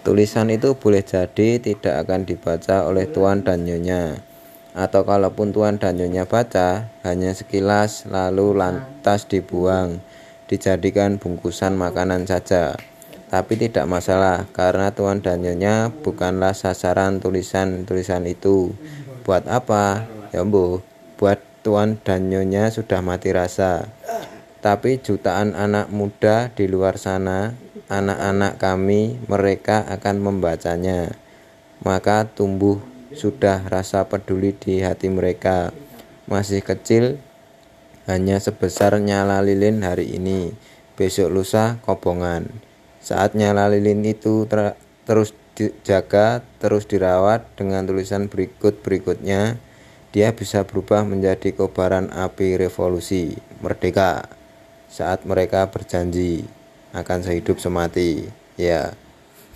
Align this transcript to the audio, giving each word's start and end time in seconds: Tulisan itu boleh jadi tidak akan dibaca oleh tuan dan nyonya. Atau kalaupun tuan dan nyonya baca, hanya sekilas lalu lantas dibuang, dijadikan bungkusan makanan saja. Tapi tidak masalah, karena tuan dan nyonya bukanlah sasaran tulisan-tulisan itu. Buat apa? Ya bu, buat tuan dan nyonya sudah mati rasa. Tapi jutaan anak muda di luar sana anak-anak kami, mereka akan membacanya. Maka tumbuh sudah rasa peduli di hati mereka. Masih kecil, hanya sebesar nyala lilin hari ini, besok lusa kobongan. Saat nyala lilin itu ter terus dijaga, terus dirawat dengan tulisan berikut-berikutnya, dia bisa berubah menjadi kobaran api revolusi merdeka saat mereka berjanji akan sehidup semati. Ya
Tulisan 0.00 0.48
itu 0.48 0.72
boleh 0.80 1.04
jadi 1.04 1.60
tidak 1.60 2.08
akan 2.08 2.24
dibaca 2.24 2.88
oleh 2.88 3.04
tuan 3.04 3.44
dan 3.44 3.68
nyonya. 3.68 4.16
Atau 4.72 5.04
kalaupun 5.04 5.52
tuan 5.52 5.76
dan 5.76 6.00
nyonya 6.00 6.24
baca, 6.24 6.88
hanya 7.04 7.36
sekilas 7.36 8.08
lalu 8.08 8.56
lantas 8.56 9.28
dibuang, 9.28 10.00
dijadikan 10.48 11.20
bungkusan 11.20 11.76
makanan 11.76 12.24
saja. 12.24 12.80
Tapi 13.28 13.60
tidak 13.60 13.84
masalah, 13.92 14.48
karena 14.56 14.88
tuan 14.88 15.20
dan 15.20 15.44
nyonya 15.44 15.92
bukanlah 16.00 16.56
sasaran 16.56 17.20
tulisan-tulisan 17.20 18.24
itu. 18.24 18.72
Buat 19.28 19.52
apa? 19.52 20.08
Ya 20.32 20.48
bu, 20.48 20.80
buat 21.20 21.44
tuan 21.60 22.00
dan 22.00 22.32
nyonya 22.32 22.72
sudah 22.72 23.04
mati 23.04 23.36
rasa. 23.36 23.92
Tapi 24.64 24.96
jutaan 24.96 25.52
anak 25.52 25.92
muda 25.92 26.48
di 26.56 26.68
luar 26.68 26.96
sana 26.96 27.52
anak-anak 27.90 28.62
kami, 28.62 29.18
mereka 29.26 29.82
akan 29.90 30.22
membacanya. 30.22 31.10
Maka 31.82 32.30
tumbuh 32.30 32.78
sudah 33.10 33.66
rasa 33.66 34.06
peduli 34.06 34.54
di 34.54 34.78
hati 34.80 35.10
mereka. 35.10 35.74
Masih 36.30 36.62
kecil, 36.62 37.18
hanya 38.06 38.38
sebesar 38.38 39.02
nyala 39.02 39.42
lilin 39.42 39.82
hari 39.82 40.14
ini, 40.14 40.54
besok 40.94 41.34
lusa 41.34 41.82
kobongan. 41.82 42.46
Saat 43.02 43.34
nyala 43.34 43.66
lilin 43.66 44.06
itu 44.06 44.46
ter 44.46 44.78
terus 45.02 45.34
dijaga, 45.58 46.46
terus 46.62 46.86
dirawat 46.86 47.42
dengan 47.58 47.82
tulisan 47.82 48.30
berikut-berikutnya, 48.30 49.58
dia 50.14 50.28
bisa 50.30 50.62
berubah 50.62 51.02
menjadi 51.02 51.50
kobaran 51.50 52.10
api 52.14 52.54
revolusi 52.58 53.34
merdeka 53.62 54.26
saat 54.90 55.22
mereka 55.22 55.70
berjanji 55.70 56.59
akan 56.92 57.18
sehidup 57.22 57.58
semati. 57.62 58.26
Ya 58.60 58.92